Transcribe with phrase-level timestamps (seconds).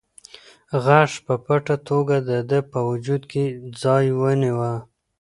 [0.85, 3.43] غږ په پټه توګه د ده په وجود کې
[3.81, 4.73] ځای ونیوه.